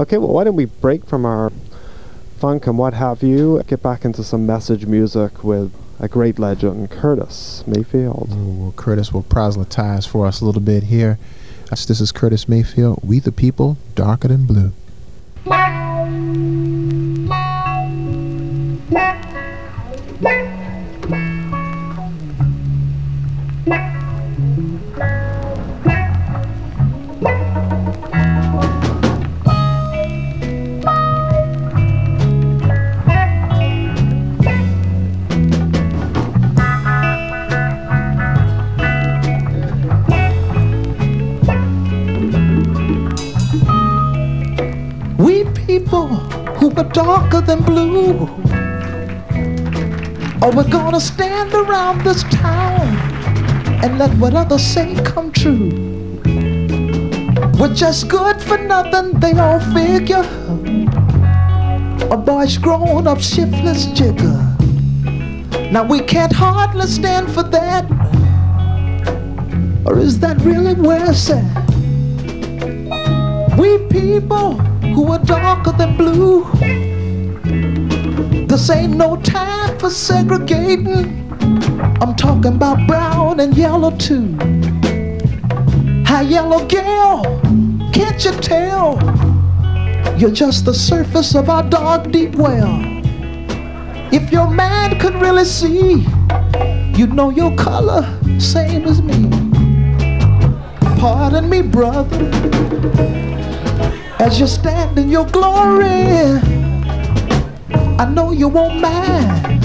[0.00, 1.52] Okay, well, why don't we break from our
[2.38, 6.90] funk and what have you, get back into some message music with a great legend,
[6.90, 8.30] Curtis Mayfield.
[8.32, 11.18] Ooh, well, Curtis will proselytize for us a little bit here.
[11.68, 13.00] This is Curtis Mayfield.
[13.02, 14.72] We the people, darker than blue.
[47.20, 48.20] darker than blue.
[50.42, 52.88] Or we're gonna stand around this town
[53.82, 55.70] and let what others say come true.
[57.58, 60.24] We're just good for nothing, they all figure.
[62.10, 64.38] A boy's grown up shiftless jigger.
[65.70, 67.84] Now we can't hardly stand for that.
[69.84, 71.44] Or is that really where it's at?
[73.58, 74.54] We people
[74.94, 76.89] who are darker than blue.
[78.50, 81.30] This ain't no time for segregating.
[82.02, 84.36] I'm talking about brown and yellow too.
[86.04, 87.22] Hi, yellow girl,
[87.92, 88.98] can't you tell?
[90.18, 92.82] You're just the surface of our dark, deep well.
[94.12, 96.04] If your man could really see,
[96.96, 98.02] you'd know your color,
[98.40, 99.30] same as me.
[100.98, 102.18] Pardon me, brother,
[104.18, 106.59] as you stand in your glory.
[108.00, 109.62] I know you won't mind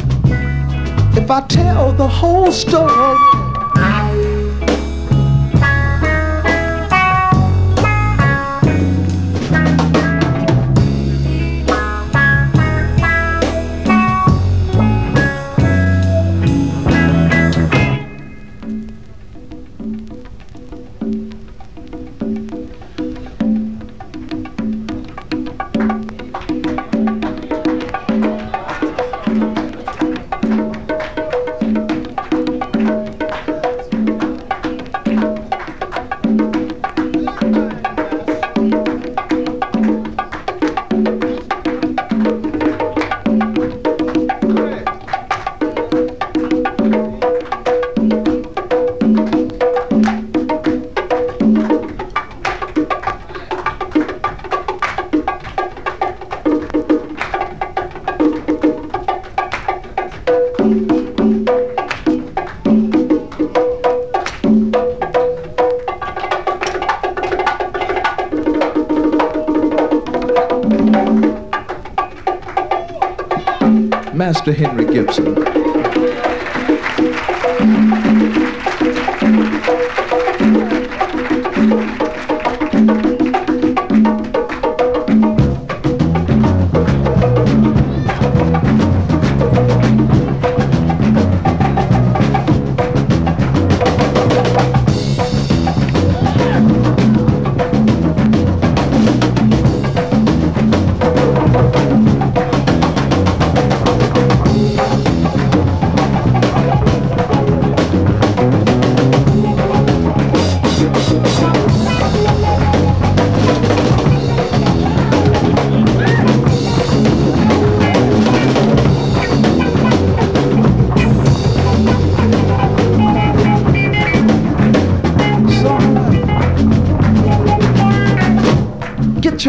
[1.18, 3.45] if I tell the whole story.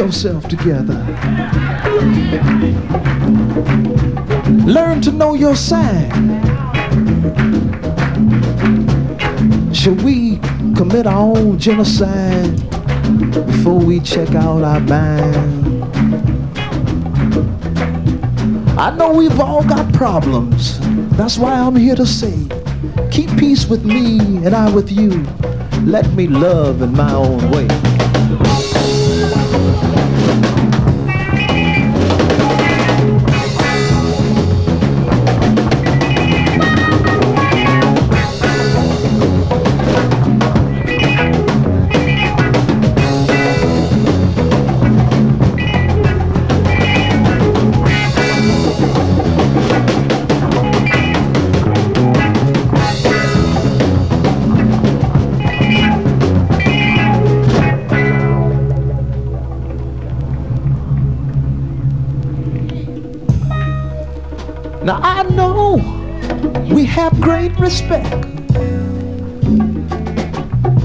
[0.07, 0.95] Yourself together.
[4.65, 6.13] Learn to know your sign.
[9.75, 10.39] Should we
[10.77, 12.55] commit our own genocide
[13.47, 15.85] before we check out our mind?
[18.79, 20.79] I know we've all got problems.
[21.17, 22.47] That's why I'm here to say,
[23.11, 25.25] keep peace with me and I with you.
[25.83, 27.67] Let me love in my own way.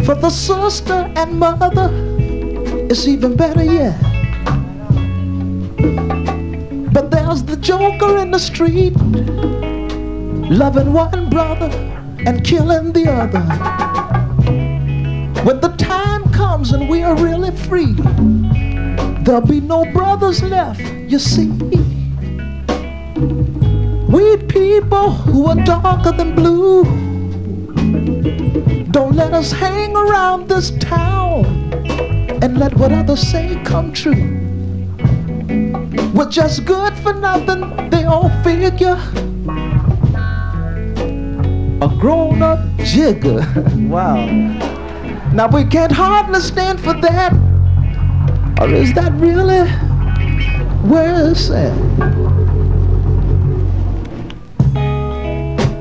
[0.05, 1.89] For the sister and mother.
[2.89, 3.99] It's even better yet.
[6.93, 8.95] But there's the joker in the street,
[10.49, 11.69] loving one brother
[12.25, 13.41] and killing the other.
[15.43, 17.93] When the time comes and we are really free,
[19.23, 21.49] there'll be no brothers left, you see.
[24.11, 26.83] We people who are darker than blue,
[28.91, 31.45] don't let us hang around this town
[32.43, 34.37] and let what others say come true.
[36.13, 38.99] We're just good for nothing, they all figure.
[41.81, 43.39] A grown up jigger.
[43.87, 44.25] wow.
[45.33, 47.31] Now we can't hardly stand for that.
[48.59, 49.69] Or is that really
[50.89, 51.71] where it's at?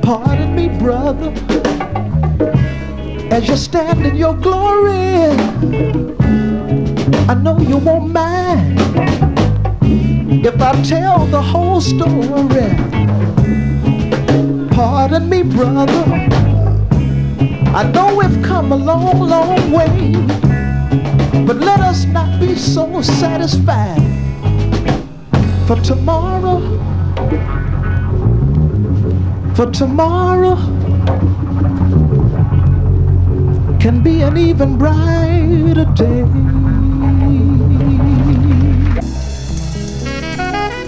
[0.02, 1.32] Pardon me, brother,
[3.30, 5.30] as you stand in your glory.
[7.28, 8.78] I know you won't mind
[10.44, 12.74] if I tell the whole story.
[14.74, 16.04] Pardon me, brother.
[17.72, 20.12] I know we've come a long, long way,
[21.46, 24.02] but let us not be so satisfied.
[25.68, 26.58] For tomorrow,
[29.54, 30.56] for tomorrow
[33.80, 36.20] can be an even brighter day.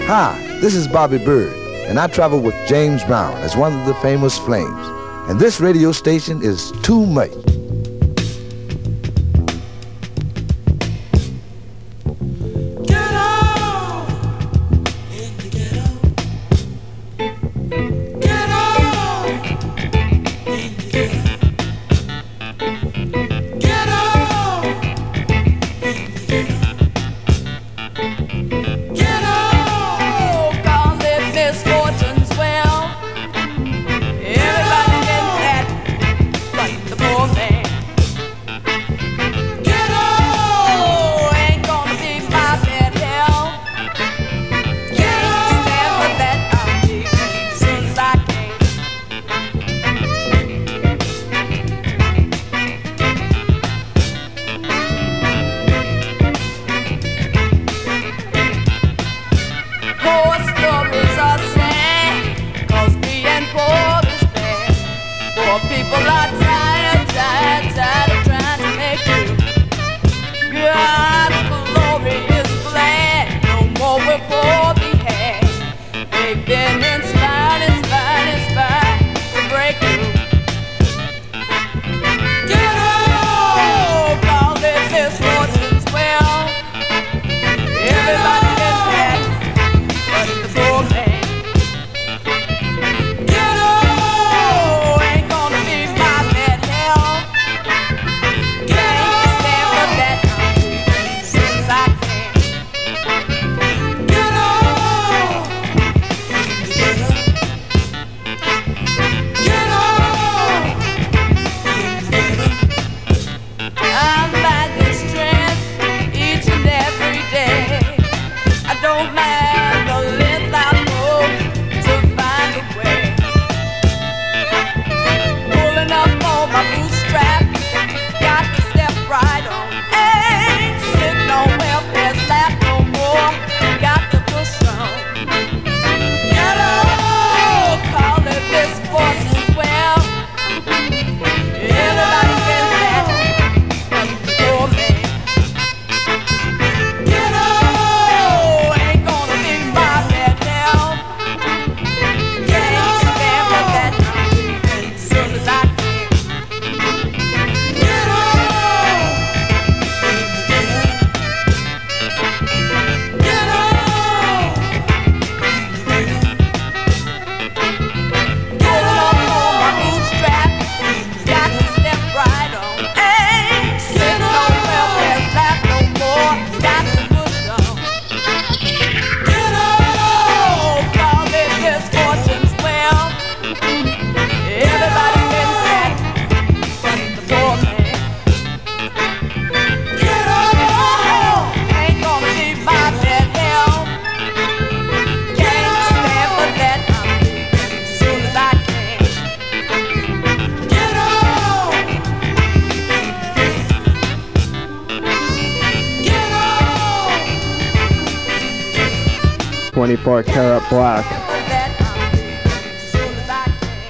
[0.05, 1.53] Hi, this is Bobby Byrd,
[1.87, 4.87] and I travel with James Brown as one of the famous Flames.
[5.27, 7.31] And this radio station is too much.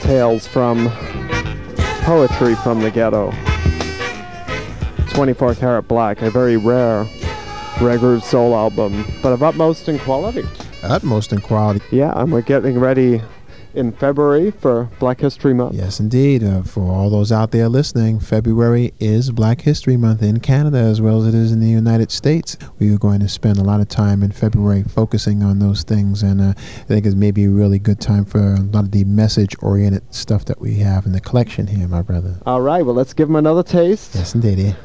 [0.04, 0.90] Tales from
[2.04, 3.32] Poetry from the Ghetto.
[5.12, 7.08] 24 Carat Black, a very rare
[7.80, 10.44] Rare Soul album, but of utmost in quality.
[10.84, 11.82] Utmost in quality.
[11.92, 13.22] Yeah, and we're getting ready
[13.74, 15.76] in February for Black History Month.
[15.76, 16.44] Yes, indeed.
[16.44, 21.02] Uh, for all those out there listening, February is Black History Month in Canada as
[21.02, 22.58] well as it is in the United States.
[22.80, 26.24] We are going to spend a lot of time in February focusing on those things,
[26.24, 29.04] and uh, I think it's maybe a really good time for a lot of the
[29.06, 32.40] message oriented stuff that we have in the collection here, my brother.
[32.46, 34.16] All right, well, let's give them another taste.
[34.16, 34.76] Yes, indeed.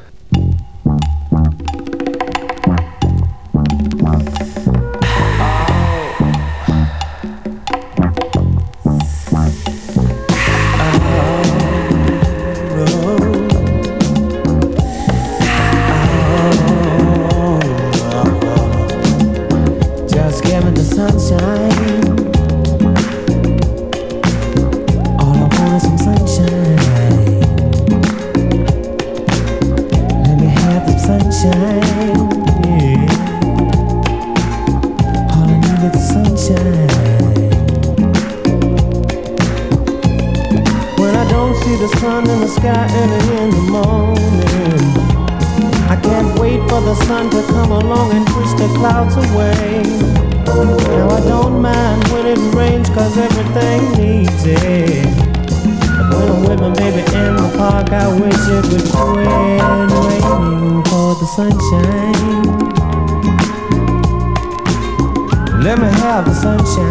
[65.61, 66.87] Let me have the sunshine.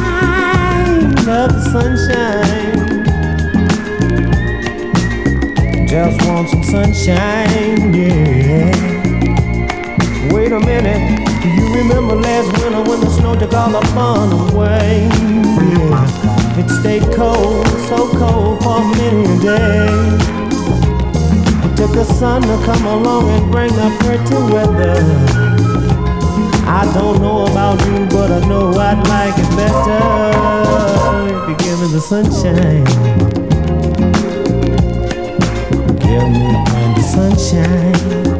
[0.00, 3.04] I love the sunshine.
[5.86, 8.72] Just want some sunshine, yeah.
[10.32, 11.42] Wait a minute.
[11.42, 15.08] Do you remember last winter when the snow took all the fun away?
[15.12, 16.58] Yeah.
[16.58, 19.88] It stayed cold, so cold for many a day.
[21.66, 25.45] It took the sun to come along and bring the pretty weather.
[26.78, 29.96] I don't know about you, but I know I'd like it better
[31.32, 32.84] if you give me the sunshine.
[35.98, 36.52] Give me
[36.94, 38.35] the sunshine.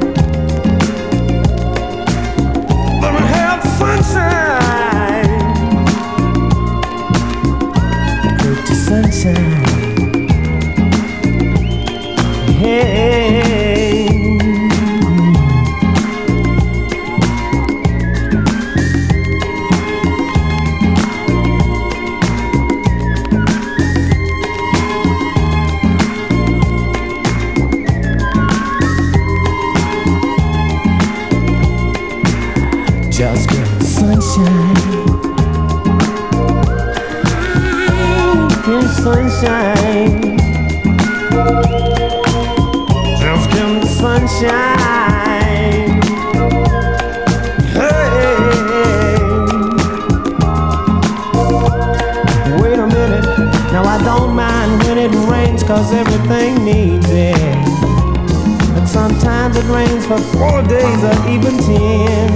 [60.32, 62.28] four days or even ten.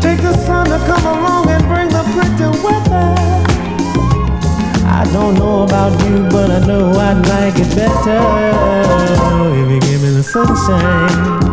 [0.00, 3.14] Take the sun to come along and bring the pretty weather.
[4.86, 8.20] I don't know about you, but I know I'd like it better
[9.56, 11.49] if you give me the sunshine.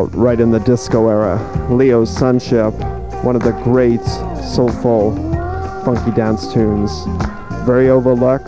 [0.00, 1.36] Out right in the disco era.
[1.70, 2.72] Leo's Sunshipp,
[3.22, 4.02] one of the great
[4.42, 5.14] soulful,
[5.84, 6.90] funky dance tunes.
[7.66, 8.46] Very overlooked.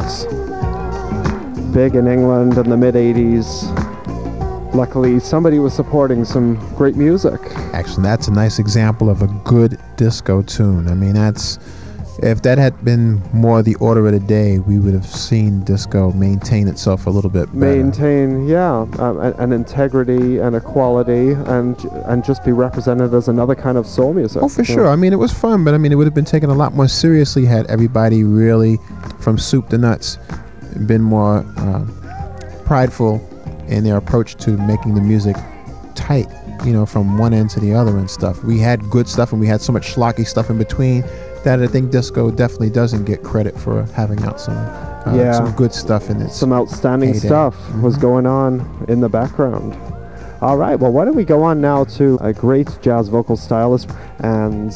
[1.75, 3.69] Big in England in the mid 80s.
[4.75, 7.39] Luckily, somebody was supporting some great music.
[7.75, 10.89] Actually, that's a nice example of a good disco tune.
[10.89, 11.59] I mean, that's
[12.19, 16.13] if that had been more the order of the day, we would have seen disco
[16.13, 17.57] maintain itself a little bit better.
[17.57, 23.29] Maintain, yeah, um, an, an integrity and a quality, and and just be represented as
[23.29, 24.43] another kind of soul music.
[24.43, 24.67] Oh, for know.
[24.67, 24.89] sure.
[24.89, 26.75] I mean, it was fun, but I mean, it would have been taken a lot
[26.75, 28.79] more seriously had everybody really,
[29.21, 30.19] from soup to nuts,
[30.87, 31.87] been more uh,
[32.65, 33.27] prideful
[33.69, 35.37] in their approach to making the music
[35.95, 36.27] tight.
[36.65, 38.45] You know, from one end to the other and stuff.
[38.45, 41.03] We had good stuff, and we had so much schlocky stuff in between
[41.45, 45.33] that I think disco definitely doesn't get credit for having out some uh, Yeah.
[45.33, 46.31] some good stuff in it.
[46.31, 47.27] Some outstanding heyday.
[47.27, 48.01] stuff was Mhm.
[48.03, 49.77] going on in the background.
[50.41, 53.89] All right, well, why don't we go on now to a great jazz vocal stylist
[54.21, 54.73] and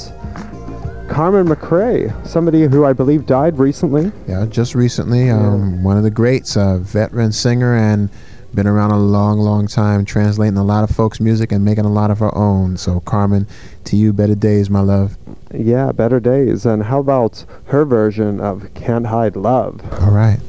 [1.08, 4.10] Carmen McRae, somebody who I believe died recently.
[4.26, 8.08] Yeah, just recently, um, one of the greats, a veteran singer, and
[8.54, 11.92] been around a long, long time, translating a lot of folks' music and making a
[11.92, 12.76] lot of her own.
[12.76, 13.46] So, Carmen,
[13.86, 15.16] to you, better days, my love.
[15.54, 16.66] Yeah, Better Days.
[16.66, 19.80] And how about her version of Can't Hide Love?
[20.02, 20.40] All right.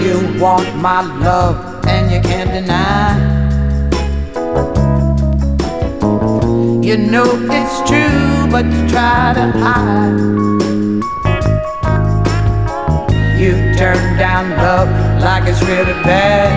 [0.00, 3.37] You want my love and you can't deny.
[6.88, 10.16] You know it's true, but you try to hide.
[13.38, 14.88] You turn down love
[15.20, 16.48] like it's really bad.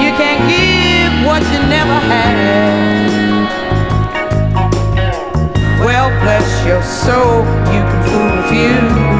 [0.00, 3.50] You can't give what you never had.
[5.84, 9.19] Well, bless your soul, you can fool a few.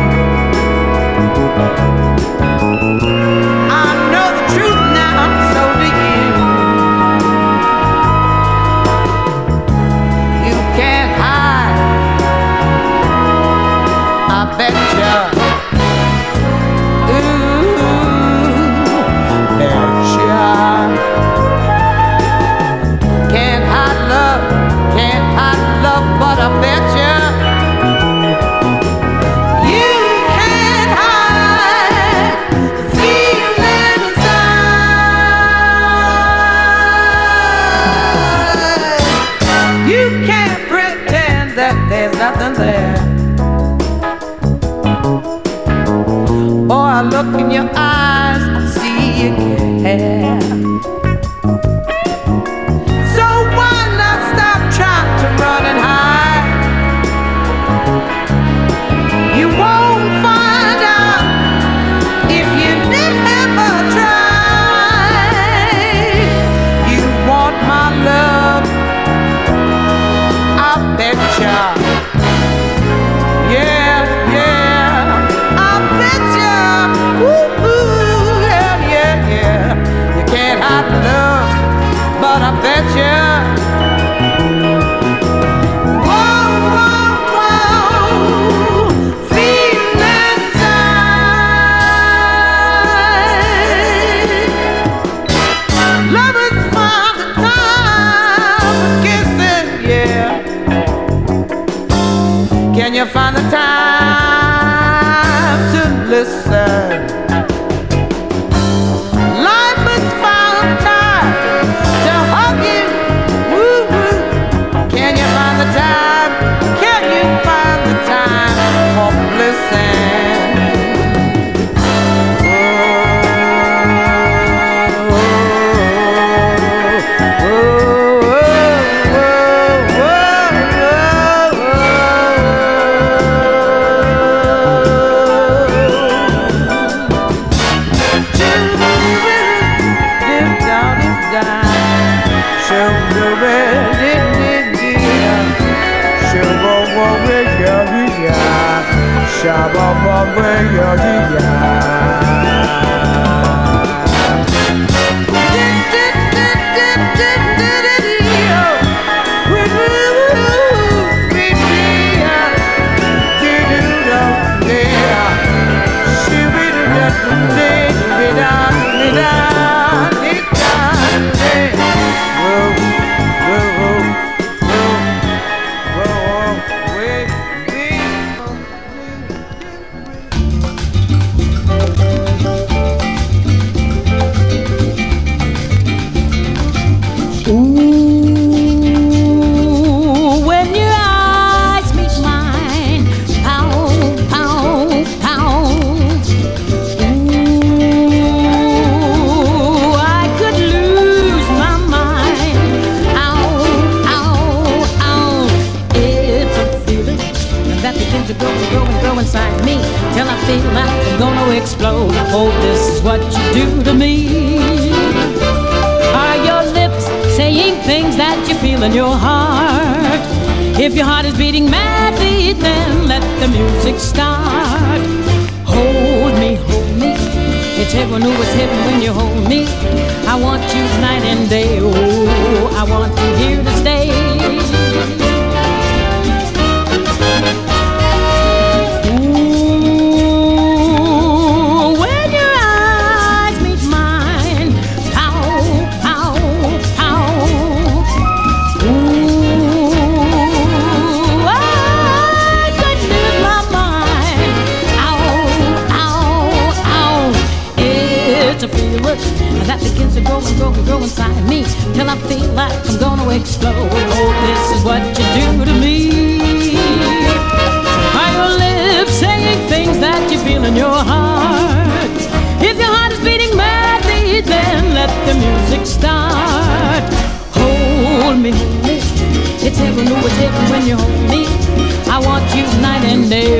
[283.30, 283.59] Monday.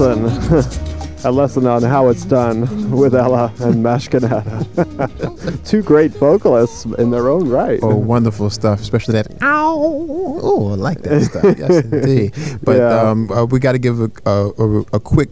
[0.00, 0.24] Lesson,
[1.24, 5.64] a lesson on how it's done with Ella and Mashkanata.
[5.68, 7.80] Two great vocalists in their own right.
[7.82, 9.76] Oh, wonderful stuff, especially that ow.
[9.78, 11.44] Oh, I like that stuff.
[11.58, 12.34] Yes, indeed.
[12.62, 13.00] But Yeah.
[13.10, 15.30] um, uh, we got to give a, a, a, a quick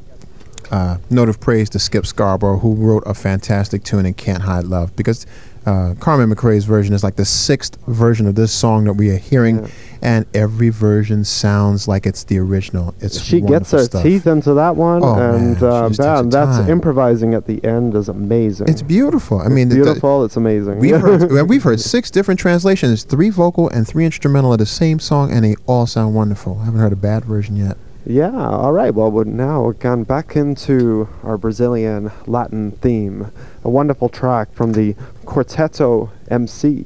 [0.70, 4.64] uh, note of praise to Skip Scarborough, who wrote a fantastic tune in "Can't Hide
[4.64, 5.26] Love," because
[5.66, 9.16] uh, Carmen McRae's version is like the sixth version of this song that we are
[9.16, 9.66] hearing, Yeah.
[10.02, 12.94] and every version sounds like it's the original.
[13.00, 14.02] It's she gets her stuff.
[14.02, 16.70] teeth into that one, Oh, and man, uh, she just takes her man, that's time.
[16.70, 18.68] improvising at the end is amazing.
[18.68, 19.38] It's beautiful.
[19.40, 20.24] I mean, It's the- the- beautiful.
[20.24, 20.78] it's amazing.
[20.78, 24.98] We've heard, we've heard six different translations, three vocal and three instrumental of the same
[24.98, 26.58] song, and they all sound wonderful.
[26.60, 27.76] I haven't heard a bad version yet.
[28.06, 28.94] Yeah, all right.
[28.94, 33.28] Well, now we're now gone back into our Brazilian Latin theme.
[33.64, 36.84] A wonderful track from the Quarteto em Cy.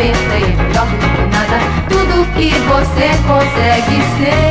[0.00, 1.58] Em melhor do que nada.
[1.88, 4.49] Tudo que você consegue ser.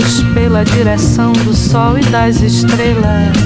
[0.00, 3.36] Pois pela direção do sol e das estrelas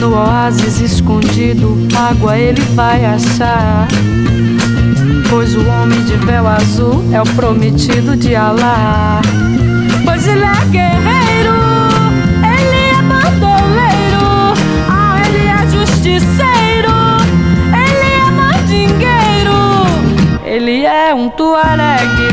[0.00, 3.86] no oásis escondido, água ele vai achar.
[5.30, 9.22] Pois o homem de véu azul é o prometido de Alá.
[10.04, 11.54] Pois ele é guerreiro,
[12.42, 14.26] ele é bandoleiro,
[14.90, 16.96] ah, ele é justiceiro,
[17.70, 19.54] ele é mandingueiro,
[20.44, 22.31] ele é um tuaregue.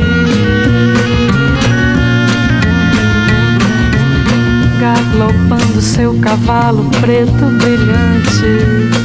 [5.09, 8.99] Galopando seu cavalo preto brilhante.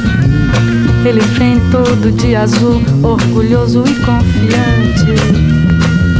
[1.05, 5.15] Ele vem todo de azul, orgulhoso e confiante,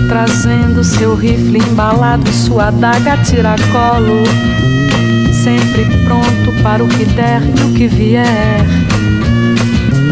[0.09, 4.23] trazendo seu rifle embalado, sua adaga tiracolo,
[5.33, 8.65] sempre pronto para o que der e o que vier.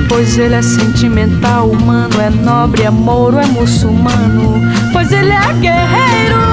[0.08, 4.61] Pois ele é sentimental, humano, é nobre, é mouro, é muçulmano.
[4.92, 6.51] Pois ele é guerreiro,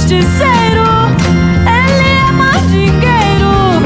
[0.00, 0.84] justiceiro,
[1.66, 3.82] ele é mandingueiro,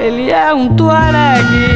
[0.00, 1.73] ele é um tuaregue.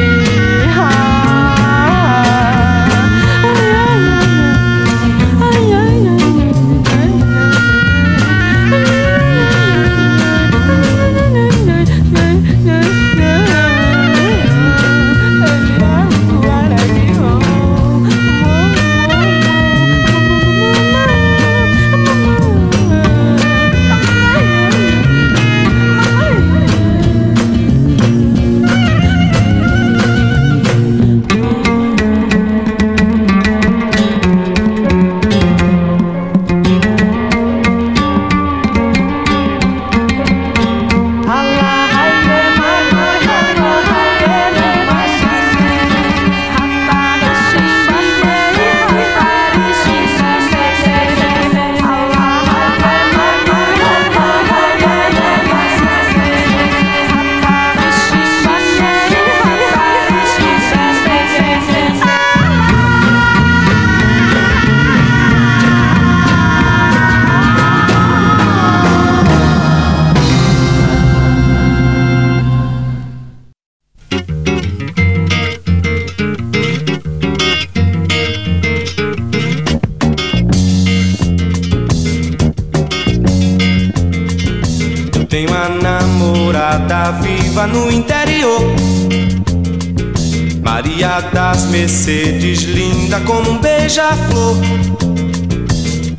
[91.88, 94.56] Das Mercedes, linda como um beija-flor.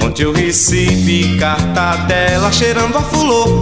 [0.03, 3.61] Onde eu recebi carta dela cheirando a fulô.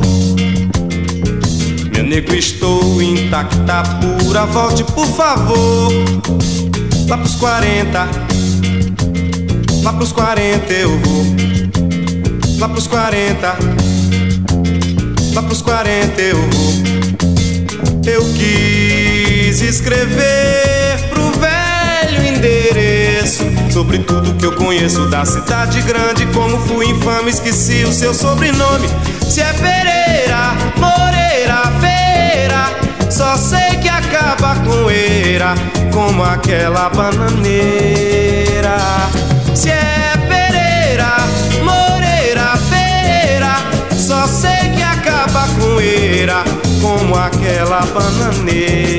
[1.93, 5.91] Meu nego, estou intacta, pura, volte por favor.
[7.09, 8.07] Lá pros 40,
[9.83, 11.25] lá pros 40 eu vou.
[12.57, 13.57] Lá pros 40,
[15.33, 16.73] lá pros 40 eu vou.
[18.05, 20.66] Eu quis escrever
[22.47, 26.25] endereço sobre tudo que eu conheço da cidade grande.
[26.27, 28.87] Como fui infame, esqueci o seu sobrenome.
[29.21, 35.53] Se é Pereira, Moreira, Feira, só sei que acaba com eira,
[35.91, 38.77] como aquela bananeira.
[39.53, 41.17] Se é Pereira,
[41.63, 43.57] Moreira, Feira,
[43.93, 46.43] só sei que acaba com eira,
[46.81, 48.96] como aquela bananeira.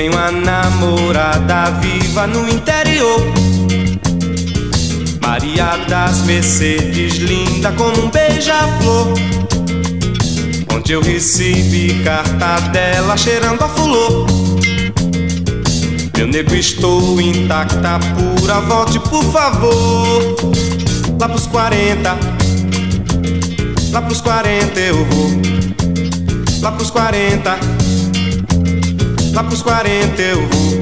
[0.00, 3.20] Tenho uma namorada viva no interior.
[5.20, 9.08] Maria das Mercedes, linda como um beija-flor.
[10.74, 14.26] Onde eu recebi carta dela cheirando a fulô.
[16.16, 20.34] Meu nego, estou intacta, pura, volte por favor.
[21.20, 22.16] Lá pros 40,
[23.92, 25.30] lá pros 40 eu vou.
[26.62, 27.79] Lá pros 40
[29.32, 30.80] lá pros 40 eu vou.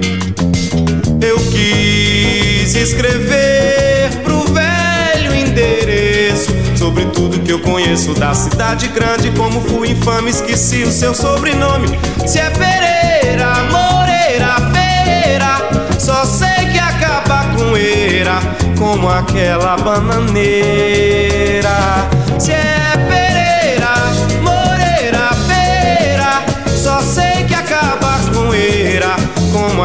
[1.21, 9.31] Eu quis escrever pro velho endereço sobre tudo que eu conheço da cidade grande.
[9.33, 11.89] Como fui infame, esqueci o seu sobrenome.
[12.27, 15.69] Se é Pereira, Moreira, Feira,
[15.99, 18.39] só sei que acaba com eira,
[18.79, 20.89] como aquela bananeira.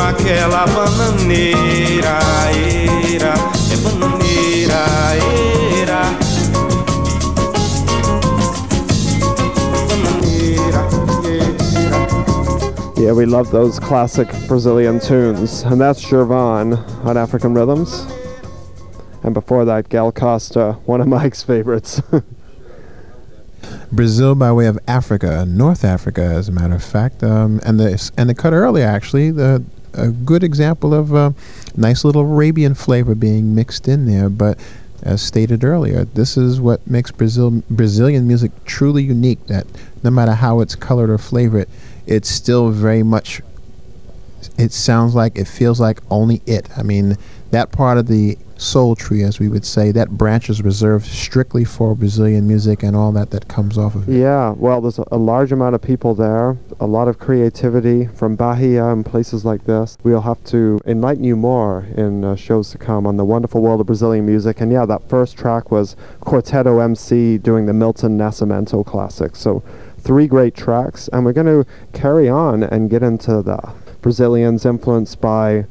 [0.09, 2.19] Aquela bananeira,
[2.53, 3.33] eira,
[3.71, 4.85] é bananeira,
[5.15, 6.01] eira.
[9.87, 10.81] Bananeira,
[11.25, 12.99] eira.
[12.99, 15.63] Yeah, we love those classic Brazilian tunes.
[15.63, 16.73] And that's Gervon
[17.05, 18.05] on African Rhythms.
[19.23, 22.01] And before that, Gal Costa, one of Mike's favorites.
[23.93, 28.11] Brazil by way of Africa, North Africa, as a matter of fact, um, and the
[28.17, 29.63] and the cut earlier actually, the
[29.93, 31.33] a good example of a
[31.75, 34.29] nice little Arabian flavor being mixed in there.
[34.29, 34.59] But
[35.03, 39.45] as stated earlier, this is what makes Brazil Brazilian music truly unique.
[39.47, 39.67] That
[40.03, 41.67] no matter how it's colored or flavored,
[42.05, 43.41] it's still very much.
[44.57, 46.69] It sounds like it feels like only it.
[46.77, 47.17] I mean,
[47.53, 51.63] that part of the soul tree, as we would say, that branch is reserved strictly
[51.63, 54.19] for Brazilian music and all that that comes off of it.
[54.19, 58.87] yeah, well, there's a, large amount of people there, a lot of creativity from Bahia
[58.87, 59.97] and places like this.
[60.03, 63.81] We'll have to enlighten you more in uh, shows to come on the wonderful world
[63.81, 64.59] of Brazilian music.
[64.59, 69.35] And yeah, that first track was Quarteto em Cy doing the Milton Nascimento classic.
[69.35, 69.63] So
[69.99, 73.59] three great tracks, and we're going to carry on and get into the
[74.01, 75.65] Brazilians influenced by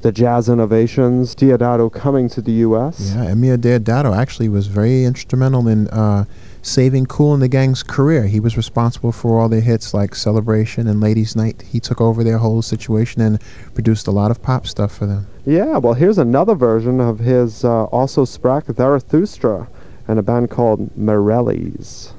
[0.00, 3.12] the jazz innovations, Deodato coming to the U.S.
[3.14, 6.24] Yeah, Emir Deodato actually was very instrumental in uh,
[6.62, 8.26] saving Kool and the Gang's career.
[8.26, 11.62] He was responsible for all their hits like Celebration and Ladies' Night.
[11.62, 13.40] He took over their whole situation and
[13.74, 15.26] produced a lot of pop stuff for them.
[15.44, 19.68] Yeah, well, here's another version of his uh, also Sprach Zarathustra
[20.06, 22.12] and a band called Morellis.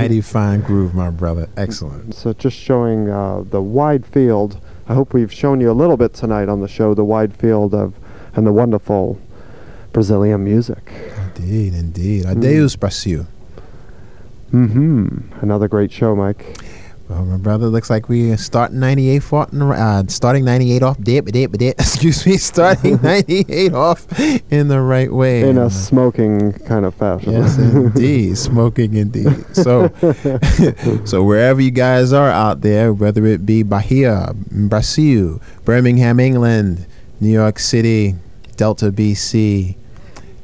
[0.00, 1.48] Mighty fine groove, my brother.
[1.56, 2.14] Excellent.
[2.14, 4.60] So just showing uh, the wide field.
[4.88, 7.74] I hope we've shown you a little bit tonight on the show, the wide field
[7.74, 7.94] of
[8.34, 9.20] and the wonderful
[9.92, 10.90] Brazilian music.
[11.36, 12.26] Indeed, indeed.
[12.26, 13.26] Adeus, Brasil.
[14.52, 15.42] Mm-hmm.
[15.42, 16.56] Another great show, Mike.
[17.10, 20.84] Well, my brother, looks like we are starting 98 fought in the, uh, starting 98
[20.84, 25.40] off, dip, dip, dip, excuse me, starting 98 off in the right way.
[25.40, 27.32] In And, uh, a smoking kind of fashion.
[27.32, 28.38] Yes, indeed.
[28.38, 29.44] Smoking, indeed.
[29.56, 29.88] So,
[31.04, 36.86] so wherever you guys are out there, whether it be Bahia, Brazil, Birmingham, England,
[37.20, 38.14] New York City,
[38.56, 39.76] Delta, BC,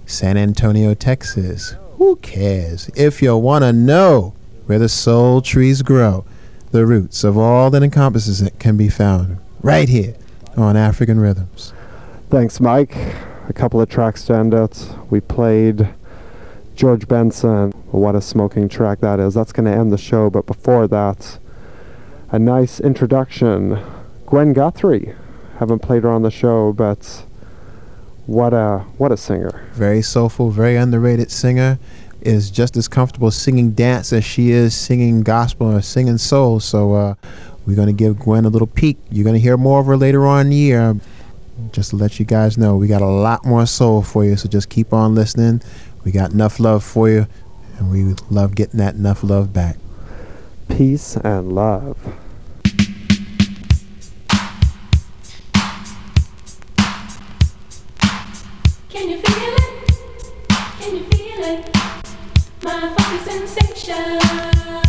[0.06, 2.90] San Antonio, Texas, who cares?
[2.96, 4.34] If you want to know
[4.66, 6.24] where the soul trees grow,
[6.72, 10.14] the roots of all that encompasses it can be found right here
[10.56, 11.72] on African Rhythms.
[12.30, 12.96] Thanks, Mike.
[13.48, 14.88] A couple of tracks to end it.
[15.08, 15.88] We played
[16.74, 17.70] George Benson.
[17.92, 19.34] What a smoking track that is.
[19.34, 20.28] That's going to end the show.
[20.30, 21.38] But before that,
[22.30, 23.78] a nice introduction.
[24.26, 25.14] Gwen Guthrie.
[25.58, 27.24] Haven't played her on the show, but
[28.26, 29.68] what a what a singer.
[29.72, 31.78] very soulful, very underrated singer,
[32.26, 36.58] is just as comfortable singing dance as she is singing gospel or singing soul.
[36.60, 37.14] So uh,
[37.64, 38.98] we're going to give Gwen a little peek.
[39.10, 40.96] You're going to hear more of her later on in the year.
[41.72, 44.36] Just to let you guys know, we got a lot more soul for you.
[44.36, 45.62] So just keep on listening.
[46.04, 47.26] We got enough love for you,
[47.78, 49.76] and we love getting that enough love back.
[50.68, 51.96] Peace and love.
[58.88, 59.65] Can you feel it?
[62.66, 64.85] My funky sensation.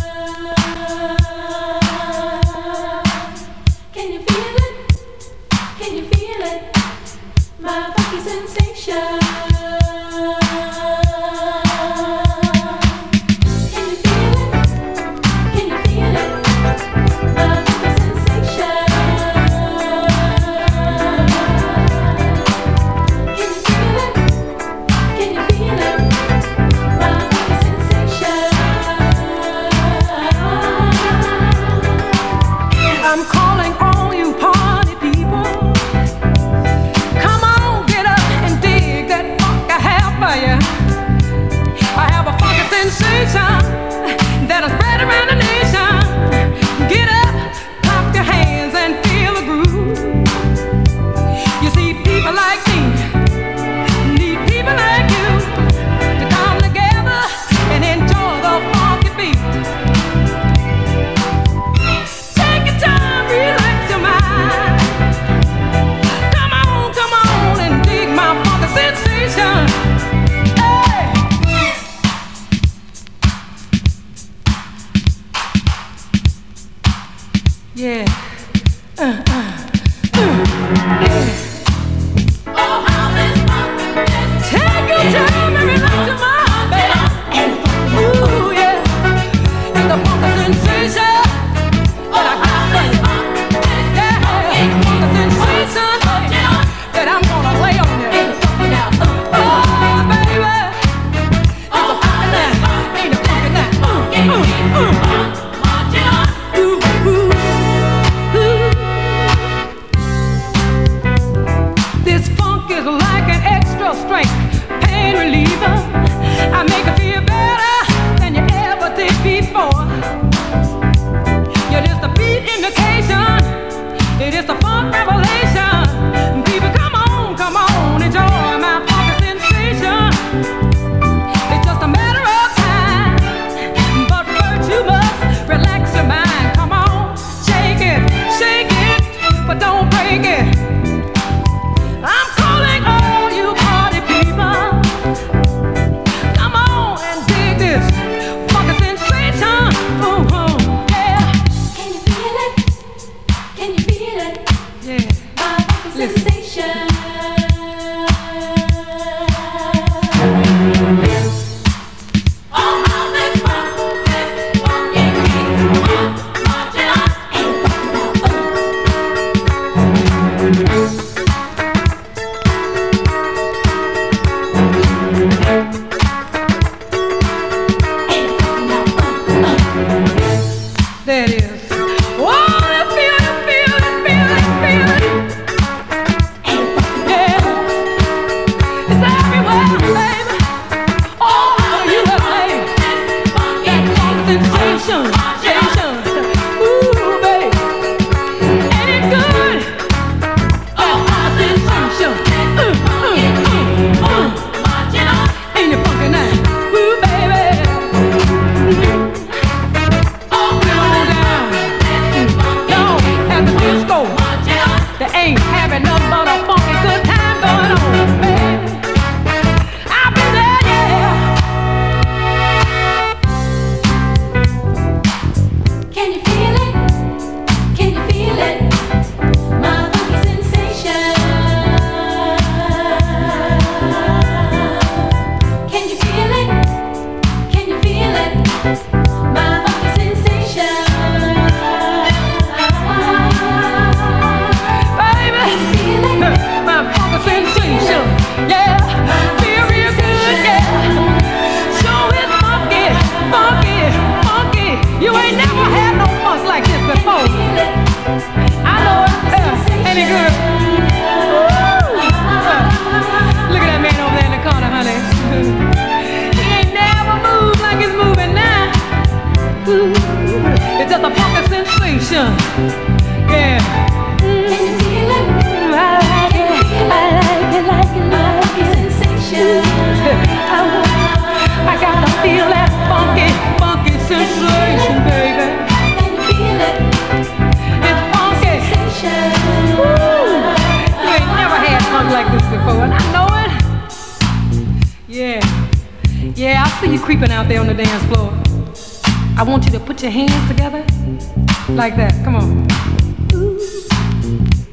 [301.70, 302.12] Like that.
[302.24, 302.66] Come on.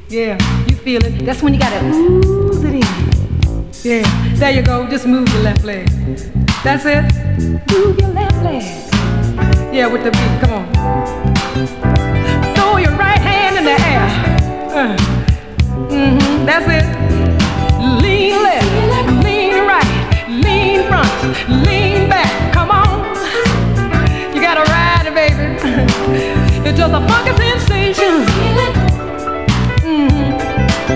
[0.09, 0.37] Yeah,
[0.67, 1.25] you feel it.
[1.25, 2.81] That's when you gotta ooze it in.
[3.83, 4.87] Yeah, there you go.
[4.87, 5.87] Just move your left leg.
[6.63, 7.03] That's it.
[7.71, 8.63] Move your left leg.
[9.73, 10.39] Yeah, with the beat.
[10.41, 10.73] Come on.
[12.55, 14.05] Throw your right hand in the air.
[14.71, 14.97] Uh.
[15.89, 16.85] hmm That's it.
[18.01, 21.09] Lean left, lean right, lean front,
[21.67, 22.53] lean back.
[22.53, 23.15] Come on.
[24.33, 26.51] You gotta ride it, baby.
[26.65, 28.25] it's just a funky sensation.
[29.85, 30.31] Mhm.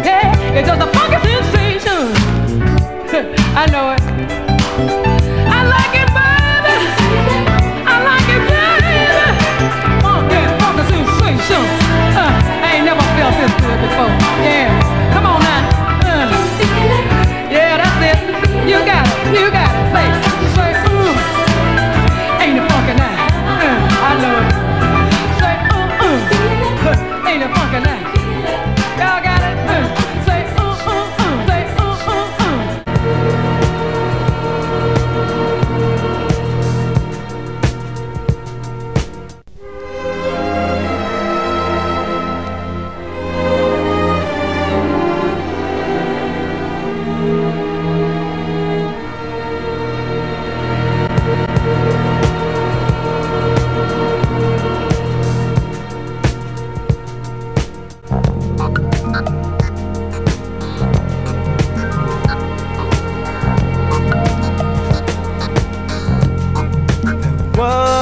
[0.05, 2.01] Yeah, it's just a funky sensation.
[3.61, 4.01] I know it.
[5.57, 6.75] I like it, baby.
[7.85, 8.97] I like it, baby.
[10.03, 11.63] Funky, funky sensation.
[12.17, 12.31] Uh,
[12.65, 14.13] I ain't never felt this good before.
[14.45, 15.61] Yeah, come on now.
[16.05, 16.27] Uh.
[17.51, 18.19] Yeah, that's it.
[18.67, 19.39] You got it.
[19.39, 19.68] You got it.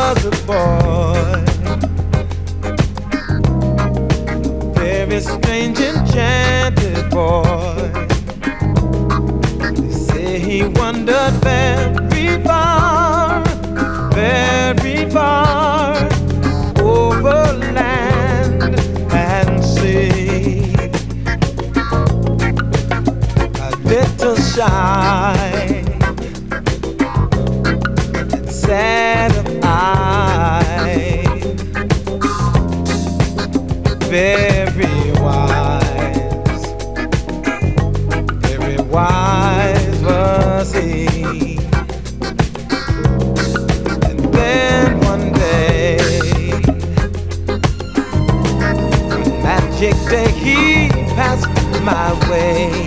[0.08, 1.44] Was a boy.
[4.74, 7.92] Very strange, enchanted boy.
[9.76, 13.44] They say he wandered very far,
[14.14, 15.98] very far
[16.82, 17.42] over
[17.78, 18.80] land
[19.12, 20.74] and sea.
[23.60, 25.37] A little shy
[52.48, 52.87] my